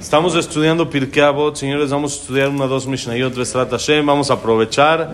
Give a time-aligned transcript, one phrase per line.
[0.00, 1.56] Estamos estudiando Pirkei Avot.
[1.56, 4.06] Señores, vamos a estudiar una dos Mishnayot Besrat Hashem.
[4.06, 5.12] Vamos a aprovechar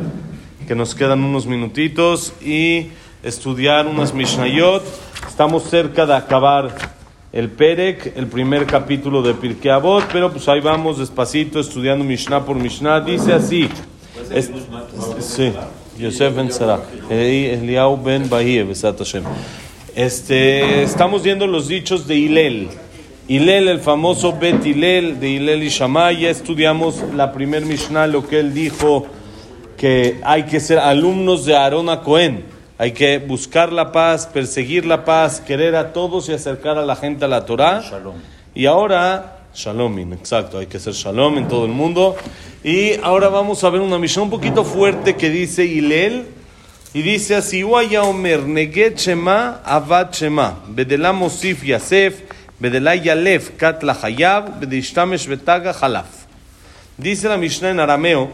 [0.69, 2.89] que nos quedan unos minutitos y
[3.23, 4.83] estudiar unas Mishnayot.
[5.27, 6.75] Estamos cerca de acabar
[7.33, 12.45] el Perek, el primer capítulo de Pirkei Avot, pero pues ahí vamos despacito estudiando Mishnah
[12.45, 13.01] por Mishnah.
[13.01, 13.71] Dice así.
[14.31, 14.51] Es-
[15.21, 15.53] sí,
[15.99, 19.25] Yosef Ben Sarah, Eliau Ben Bahie, Besat Hashem.
[19.95, 22.71] Este, estamos viendo los dichos de Hilel.
[23.29, 26.21] Hilel, el famoso Bet Hilel de Hilel y Shammai.
[26.21, 29.07] Ya estudiamos la primer Mishnah, lo que él dijo
[29.77, 32.43] que hay que ser alumnos de Aarón a Cohen.
[32.79, 36.97] Hay que buscar la paz, perseguir la paz, querer a todos y acercar a la
[36.97, 37.83] gente a la Torah.
[38.55, 42.17] Y ahora, Shalom, exacto, hay que ser Shalom en todo el mundo.
[42.65, 46.42] Y ahora vamos a ver una misión un poquito fuerte que dice Hilel.
[46.95, 52.21] Y dice así, Waya Omer, Neget Shema, Avad Shema, Bedela Mosif Yasef,
[52.61, 56.27] Bedela Yalef, Kat Lahayab, Bedishtamesh Betaga Halaf.
[56.99, 58.31] Dice la Mishnah en arameo,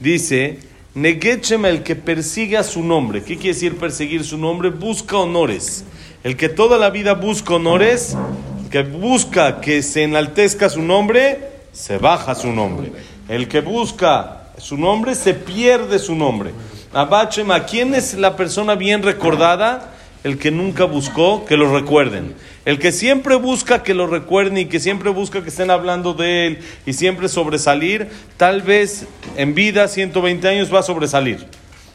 [0.00, 0.58] dice,
[0.94, 3.22] Neget Shema, el que persigue a su nombre.
[3.22, 4.70] ¿Qué quiere decir perseguir su nombre?
[4.70, 5.84] Busca honores.
[6.24, 8.16] El que toda la vida busca honores,
[8.64, 11.40] el que busca que se enaltezca su nombre,
[11.72, 12.90] se baja su nombre.
[13.28, 16.52] El que busca su nombre, se pierde su nombre.
[16.94, 19.92] Abachema, ¿quién es la persona bien recordada?
[20.24, 22.34] El que nunca buscó que lo recuerden.
[22.66, 26.46] El que siempre busca que lo recuerden y que siempre busca que estén hablando de
[26.46, 31.46] él y siempre sobresalir, tal vez en vida, 120 años, va a sobresalir.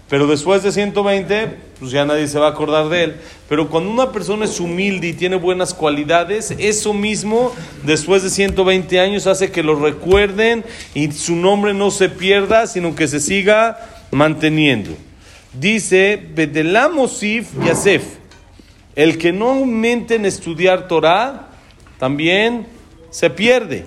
[0.10, 3.16] Pero después de 120, pues ya nadie se va a acordar de él.
[3.48, 7.54] Pero cuando una persona es humilde y tiene buenas cualidades, eso mismo,
[7.84, 12.96] después de 120 años, hace que lo recuerden y su nombre no se pierda, sino
[12.96, 13.78] que se siga
[14.12, 14.92] manteniendo.
[15.54, 18.04] Dice, Bedelamosif Yasef,
[18.96, 21.50] el que no aumente en estudiar Torah,
[22.00, 22.68] también
[23.10, 23.86] se pierde.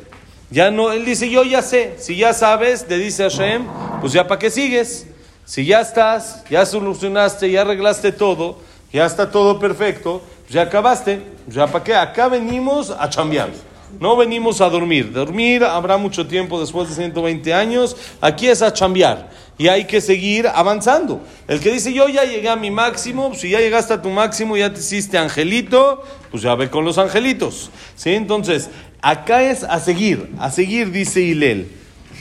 [0.50, 3.64] Ya no, él dice, yo ya sé, si ya sabes, le dice Hashem,
[4.00, 5.06] pues ya para qué sigues.
[5.44, 8.58] Si ya estás, ya solucionaste, ya arreglaste todo,
[8.92, 11.94] ya está todo perfecto, pues ya acabaste, ya para qué.
[11.94, 13.50] Acá venimos a chambear.
[13.98, 15.12] No venimos a dormir.
[15.12, 17.96] Dormir habrá mucho tiempo después de 120 años.
[18.20, 19.30] Aquí es a chambear.
[19.58, 21.20] Y hay que seguir avanzando.
[21.46, 24.08] El que dice, yo ya llegué a mi máximo, pues, si ya llegaste a tu
[24.08, 27.70] máximo, ya te hiciste angelito, pues ya ve con los angelitos.
[27.94, 28.10] ¿Sí?
[28.10, 28.70] Entonces,
[29.02, 31.68] acá es a seguir, a seguir, dice Hilel.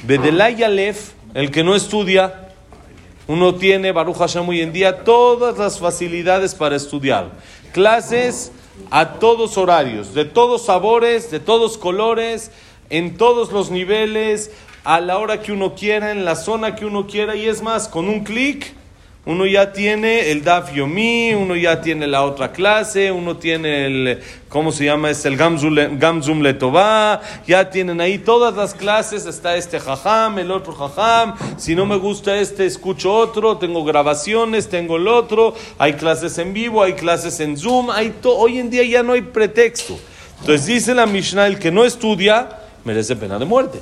[0.03, 2.49] Bedelay Aleph, el que no estudia,
[3.27, 7.31] uno tiene, Baruch Hashem, hoy en día todas las facilidades para estudiar.
[7.71, 8.51] Clases
[8.91, 12.51] a todos horarios, de todos sabores, de todos colores,
[12.89, 14.51] en todos los niveles,
[14.83, 17.35] a la hora que uno quiera, en la zona que uno quiera.
[17.35, 18.73] Y es más, con un clic,
[19.29, 24.19] uno ya tiene el Daf Yomi, uno ya tiene la otra clase, uno tiene el,
[24.49, 25.11] ¿cómo se llama?
[25.11, 30.39] Es el Gamzum Le- Gamzum Letová, ya tienen ahí todas las clases, está este jajam,
[30.39, 35.53] el otro jajam, si no me gusta este, escucho otro, tengo grabaciones, tengo el otro,
[35.77, 39.13] hay clases en vivo, hay clases en Zoom, hay to- hoy en día ya no
[39.13, 39.99] hay pretexto.
[40.39, 42.49] Entonces dice la Mishnah, el que no estudia,
[42.83, 43.79] merece pena de muerte.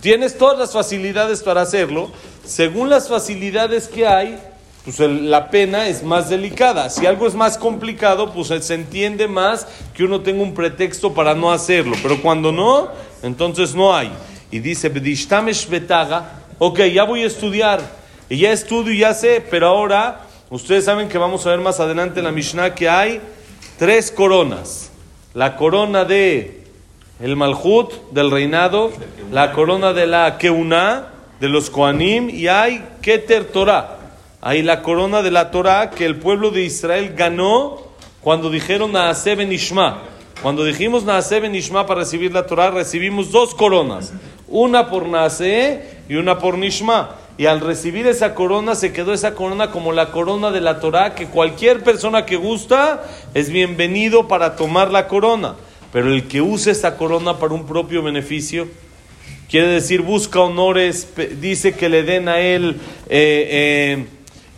[0.00, 2.12] Tienes todas las facilidades para hacerlo,
[2.44, 4.38] según las facilidades que hay,
[4.84, 6.90] pues el- la pena es más delicada.
[6.90, 11.34] Si algo es más complicado, pues se entiende más que uno tenga un pretexto para
[11.34, 11.96] no hacerlo.
[12.02, 12.88] Pero cuando no,
[13.22, 14.10] entonces no hay.
[14.50, 14.90] Y dice,
[16.58, 17.80] ok, ya voy a estudiar.
[18.28, 21.80] Y ya estudio y ya sé, pero ahora, ustedes saben que vamos a ver más
[21.80, 23.20] adelante en la Mishnah que hay
[23.78, 24.90] tres coronas.
[25.34, 26.62] La corona de
[27.20, 28.92] el Malhut del reinado,
[29.32, 31.08] la corona de la Keuná,
[31.40, 33.98] de los Koanim, y hay Keter Torah.
[34.46, 37.78] Hay la corona de la Torah que el pueblo de Israel ganó
[38.20, 40.02] cuando dijeron Naaseh ben Ishma.
[40.42, 44.12] Cuando dijimos Naaseh ben Ishma para recibir la Torah, recibimos dos coronas.
[44.46, 47.14] Una por Naaseh y una por Nishma.
[47.38, 51.14] Y al recibir esa corona, se quedó esa corona como la corona de la Torah,
[51.14, 55.54] que cualquier persona que gusta es bienvenido para tomar la corona.
[55.90, 58.68] Pero el que use esa corona para un propio beneficio,
[59.48, 61.08] quiere decir busca honores,
[61.40, 62.76] dice que le den a él,
[63.08, 64.06] eh, eh,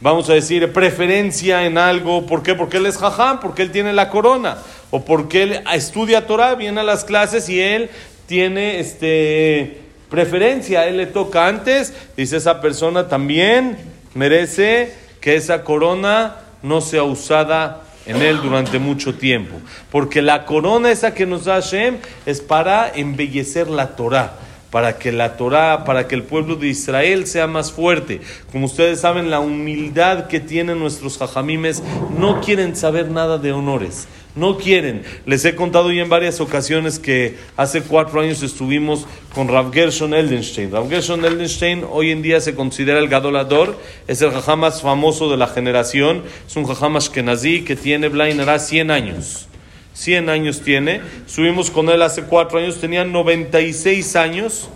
[0.01, 2.27] vamos a decir, preferencia en algo.
[2.27, 2.55] ¿Por qué?
[2.55, 4.59] Porque él es jajam, porque él tiene la corona.
[4.91, 7.91] O porque él estudia Torah, viene a las clases y él
[8.27, 10.87] tiene este, preferencia.
[10.87, 11.93] Él le toca antes.
[12.17, 13.77] Dice esa persona también
[14.15, 19.57] merece que esa corona no sea usada en él durante mucho tiempo.
[19.91, 24.35] Porque la corona esa que nos da Hashem es para embellecer la Torah,
[24.77, 28.21] para que la Torah, para que el pueblo de Israel sea más fuerte.
[28.53, 31.83] Como ustedes saben, la humildad que tienen nuestros jajamimes
[32.19, 34.07] no quieren saber nada de honores.
[34.35, 35.03] No quieren.
[35.25, 40.13] Les he contado ya en varias ocasiones que hace cuatro años estuvimos con Rav Gershon
[40.13, 40.71] Eldenstein.
[40.71, 45.31] Rav Gershon Eldenstein hoy en día se considera el gadolador, es el jajam más famoso
[45.31, 49.49] de la generación, es un jajam ashkenazí que tiene Blainara 100 años.
[49.97, 51.01] 100 años tiene.
[51.27, 54.69] Subimos con él hace cuatro años, tenía 96 años.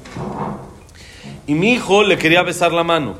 [1.46, 3.16] Y mi hijo le quería besar la mano.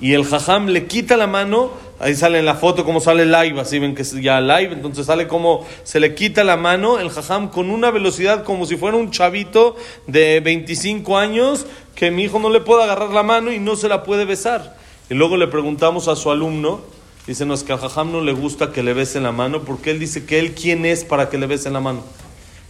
[0.00, 1.70] Y el jajam le quita la mano
[2.00, 5.04] Ahí sale en la foto como sale live, así ven que es ya live, entonces
[5.04, 8.96] sale como se le quita la mano el jajam con una velocidad como si fuera
[8.96, 9.76] un chavito
[10.06, 13.86] de 25 años que mi hijo no le puede agarrar la mano y no se
[13.86, 14.78] la puede besar.
[15.10, 16.80] Y luego le preguntamos a su alumno,
[17.30, 20.00] dice, no, que al jajam no le gusta que le besen la mano porque él
[20.00, 22.02] dice que él quién es para que le besen la mano.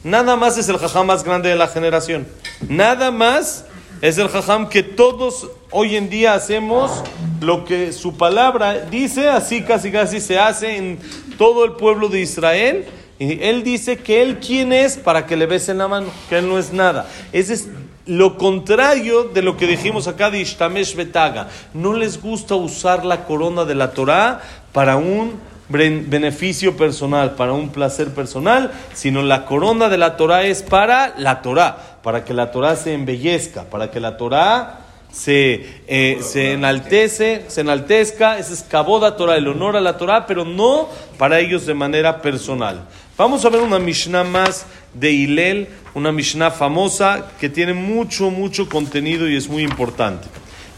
[0.04, 2.28] Nada más es el jajam más grande de la generación.
[2.68, 3.64] Nada más
[4.02, 7.02] es el jajam que todos hoy en día hacemos
[7.40, 10.98] lo que su palabra dice, así casi casi se hace en
[11.38, 12.84] todo el pueblo de Israel.
[13.18, 16.46] Y él dice que él quién es para que le besen la mano, que él
[16.46, 17.08] no es nada.
[17.32, 17.68] Ese es
[18.06, 21.48] lo contrario de lo que dijimos acá de Ishtamesh Betaga.
[21.74, 24.40] No les gusta usar la corona de la Torah
[24.72, 25.38] para un
[25.68, 31.42] beneficio personal, para un placer personal, sino la corona de la Torah es para la
[31.42, 34.79] Torah, para que la Torah se embellezca, para que la Torah
[35.12, 40.44] se, eh, se enaltece, se enaltezca, es escaboda Torah, el honor a la Torah, pero
[40.44, 42.88] no para ellos de manera personal.
[43.16, 48.68] Vamos a ver una Mishnah más de Hilel, una Mishnah famosa que tiene mucho, mucho
[48.68, 50.28] contenido y es muy importante.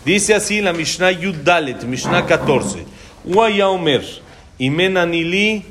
[0.04, 2.84] Dice así la Mishnah Yuddalet, Mishnah 14.
[3.24, 4.02] Uaya Omer,
[4.58, 5.64] Imen Anili,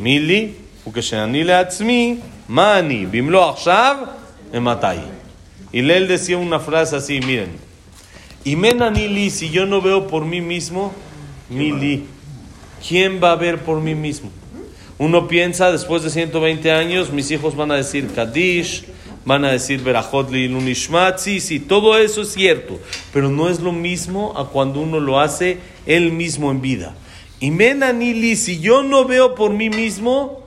[0.00, 0.54] Mili,
[0.84, 4.10] Ukeshenanile Atzmi, Mani, Bimlo Akshav,
[4.52, 5.00] Ematai.
[5.72, 7.67] Hilel decía una frase así, miren,
[8.44, 10.92] Imen Anili, si yo no veo por mí mismo,
[11.50, 12.04] Mili,
[12.86, 14.30] ¿quién va a ver por mí mismo?
[14.98, 18.84] Uno piensa, después de 120 años, mis hijos van a decir Kadish,
[19.24, 22.80] van a decir Berajot Lunishmat, sí, sí, todo eso es cierto,
[23.12, 26.94] pero no es lo mismo a cuando uno lo hace él mismo en vida.
[27.40, 30.44] Y Menanili, si yo no veo por mí mismo,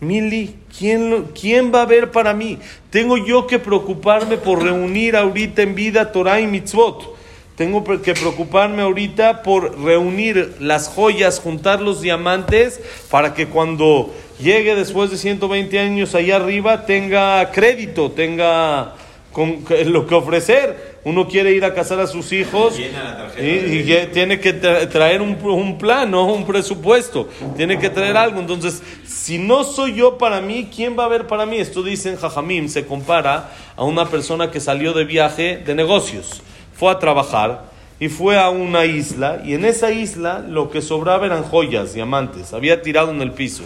[0.00, 2.58] Mili, ¿quién, ¿quién va a ver para mí?
[2.90, 7.21] Tengo yo que preocuparme por reunir ahorita en vida Torah y Mitzvot.
[7.56, 14.74] Tengo que preocuparme ahorita por reunir las joyas, juntar los diamantes, para que cuando llegue
[14.74, 18.94] después de 120 años allá arriba tenga crédito, tenga
[19.32, 20.92] con lo que ofrecer.
[21.04, 23.82] Uno quiere ir a casar a sus hijos y,
[24.12, 26.32] tiene que traer un, un plan, ¿no?
[26.32, 28.38] un presupuesto, tiene que traer algo.
[28.38, 31.56] Entonces, si no soy yo para mí, ¿quién va a ver para mí?
[31.56, 36.40] Esto dicen Jajamim, se compara a una persona que salió de viaje de negocios,
[36.82, 37.70] fue a trabajar
[38.00, 42.52] y fue a una isla y en esa isla lo que sobraba eran joyas, diamantes,
[42.52, 43.62] había tirado en el piso.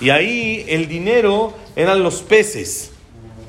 [0.00, 2.94] Y ahí el dinero eran los peces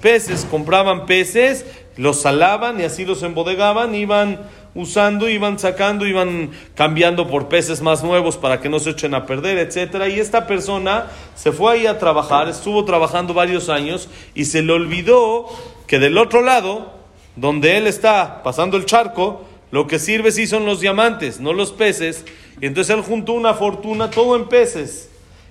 [0.05, 1.65] peces, compraban peces,
[1.97, 4.39] los salaban y así los embodegaban, iban
[4.75, 9.25] usando, iban sacando, iban cambiando por peces más nuevos para que no se echen a
[9.25, 10.07] perder, etcétera.
[10.07, 14.73] Y esta persona se fue ahí a trabajar, estuvo trabajando varios años y se le
[14.73, 15.47] olvidó
[15.87, 16.93] que del otro lado,
[17.35, 21.71] donde él está pasando el charco, lo que sirve sí son los diamantes, no los
[21.71, 22.25] peces.
[22.61, 25.09] Y entonces él juntó una fortuna todo en peces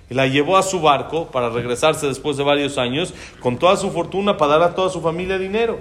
[0.09, 3.91] y la llevó a su barco para regresarse después de varios años con toda su
[3.91, 5.79] fortuna para dar a toda su familia dinero.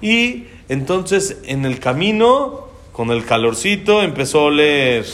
[0.00, 5.06] Y entonces en el camino, con el calorcito, empezó a oler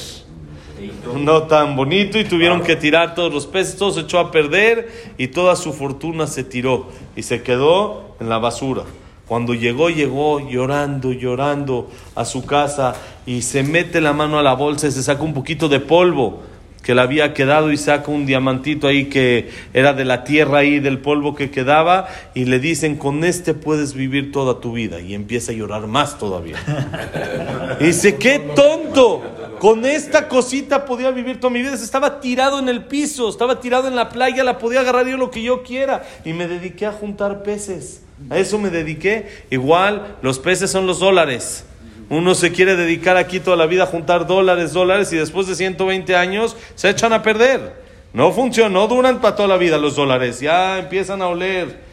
[1.16, 4.90] no tan bonito y tuvieron que tirar todos los peces, todo se echó a perder
[5.16, 8.84] y toda su fortuna se tiró y se quedó en la basura.
[9.26, 14.54] Cuando llegó, llegó llorando, llorando a su casa y se mete la mano a la
[14.54, 16.42] bolsa y se saca un poquito de polvo
[16.84, 20.80] que le había quedado y saca un diamantito ahí que era de la tierra ahí,
[20.80, 25.00] del polvo que quedaba, y le dicen, con este puedes vivir toda tu vida.
[25.00, 26.56] Y empieza a llorar más todavía.
[27.80, 29.22] Y dice, qué tonto,
[29.58, 31.74] con esta cosita podía vivir toda mi vida.
[31.74, 35.30] Estaba tirado en el piso, estaba tirado en la playa, la podía agarrar yo lo
[35.30, 36.04] que yo quiera.
[36.24, 38.03] Y me dediqué a juntar peces.
[38.30, 39.28] A eso me dediqué.
[39.50, 41.64] Igual, los peces son los dólares.
[42.10, 45.54] Uno se quiere dedicar aquí toda la vida a juntar dólares, dólares y después de
[45.54, 47.82] 120 años se echan a perder.
[48.12, 51.84] No funcionó, no duran para toda la vida los dólares, ya empiezan a oler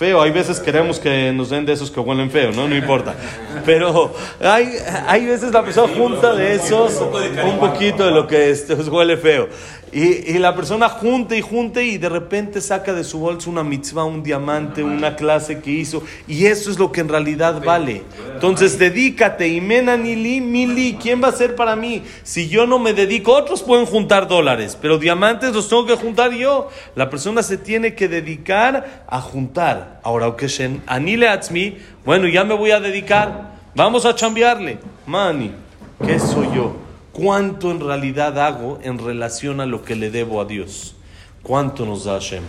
[0.00, 0.20] feo.
[0.22, 2.66] Hay veces queremos que nos den de esos que huelen feo, ¿no?
[2.66, 3.14] No importa.
[3.64, 4.74] Pero hay,
[5.06, 7.00] hay veces la persona junta de esos
[7.44, 9.48] un poquito de lo que este, huele feo.
[9.92, 13.64] Y, y la persona junte y junte y de repente saca de su bolsa una
[13.64, 16.02] mitzvah, un diamante, una clase que hizo.
[16.28, 18.02] Y eso es lo que en realidad vale.
[18.34, 22.02] Entonces dedícate, y nili, mili, ¿quién va a ser para mí?
[22.22, 26.32] Si yo no me dedico, otros pueden juntar dólares, pero diamantes los tengo que juntar
[26.32, 26.68] yo.
[26.94, 30.00] La persona se tiene que dedicar a juntar.
[30.02, 33.58] Ahora, Okeshen, anile atzmi, bueno, ya me voy a dedicar.
[33.74, 34.78] Vamos a chambearle.
[35.06, 35.52] Mani,
[36.04, 36.89] ¿qué soy yo?
[37.12, 40.94] ¿Cuánto en realidad hago en relación a lo que le debo a Dios?
[41.42, 42.42] ¿Cuánto nos da Hashem?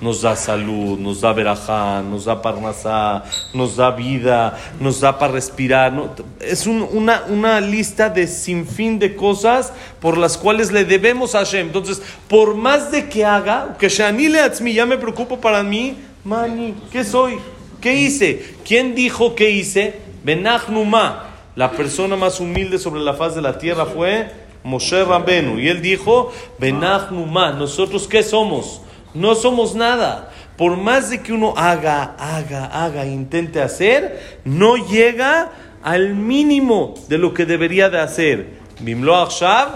[0.00, 5.34] Nos da salud, nos da verajá, nos da parnasá, nos da vida, nos da para
[5.34, 5.92] respirar.
[5.92, 6.10] ¿no?
[6.40, 11.66] Es un- una, lista de sinfín de cosas por las cuales le debemos a Hashem.
[11.66, 15.96] Entonces, por más de que haga, que Shani le atzmi, ya me preocupo para mí,
[16.24, 17.38] mani, ¿qué soy?
[17.82, 18.54] ¿Qué hice?
[18.66, 20.00] ¿Quién dijo qué hice?
[20.24, 21.29] Benachnuma.
[21.60, 24.30] La persona más humilde sobre la faz de la tierra fue
[24.64, 25.58] Moshe Rabenu.
[25.58, 27.52] Y él dijo, Benachnuma.
[27.52, 28.80] ¿Nosotros qué somos?
[29.12, 30.32] No somos nada.
[30.56, 35.52] Por más de que uno haga, haga, haga, intente hacer, no llega
[35.82, 38.54] al mínimo de lo que debería de hacer.
[38.80, 39.68] Bimlo Akshav,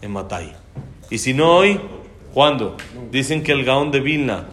[0.00, 0.54] Ematai.
[1.10, 1.78] Y si no hoy,
[2.32, 2.78] ¿cuándo?
[3.10, 4.46] Dicen que el Gaón de Vilna,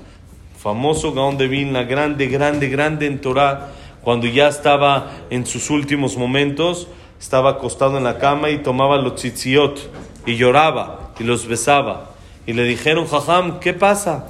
[0.58, 3.70] famoso Gaón de Vilna, grande, grande, grande en Torah,
[4.04, 6.88] cuando ya estaba en sus últimos momentos,
[7.20, 9.80] estaba acostado en la cama y tomaba los tzitziot
[10.26, 12.10] y lloraba y los besaba.
[12.46, 14.28] Y le dijeron, Jajam, ¿qué pasa?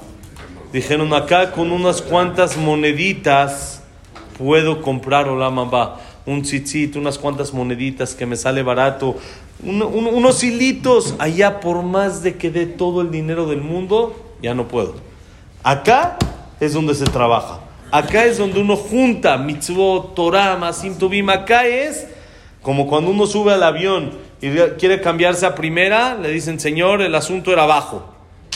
[0.72, 3.82] Dijeron, acá con unas cuantas moneditas
[4.38, 6.00] puedo comprar Olam Abba.
[6.26, 9.16] Un tzitzit, unas cuantas moneditas que me sale barato.
[9.62, 11.14] Un- un- unos hilitos.
[11.18, 14.94] Allá, por más de que dé todo el dinero del mundo, ya no puedo.
[15.62, 16.16] Acá
[16.60, 17.60] es donde se trabaja.
[17.94, 20.96] Acá es donde uno junta mitzvot, Torah, masim.
[21.28, 22.08] Acá es
[22.60, 24.10] como cuando uno sube al avión
[24.40, 28.04] y quiere cambiarse a primera, le dicen, señor, el asunto era bajo.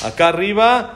[0.05, 0.95] Acá arriba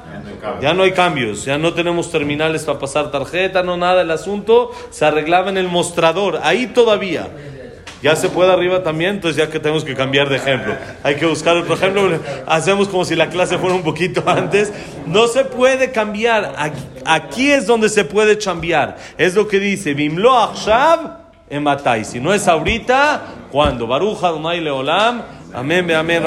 [0.60, 4.02] ya no hay cambios, ya no tenemos terminales para pasar tarjeta, no nada.
[4.02, 7.28] El asunto se arreglaba en el mostrador, ahí todavía.
[8.02, 10.74] Ya se puede arriba también, entonces ya que tenemos que cambiar de ejemplo.
[11.04, 12.18] Hay que buscar otro ejemplo.
[12.46, 14.72] Hacemos como si la clase fuera un poquito antes.
[15.06, 16.52] No se puede cambiar.
[16.58, 18.96] Aquí, aquí es donde se puede cambiar.
[19.16, 21.18] Es lo que dice, Bimlo Achshav
[21.48, 22.04] Ematai.
[22.04, 23.86] Si no es ahorita, ¿cuándo?
[23.86, 25.22] Baruja Adonai Leolam.
[25.54, 26.22] Amén, amén.